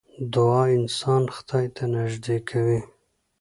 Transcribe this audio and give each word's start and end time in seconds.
دعا 0.33 0.63
انسان 0.77 1.23
خدای 1.35 1.65
ته 1.75 1.83
نژدې 1.93 2.37
کوي. 2.49 2.79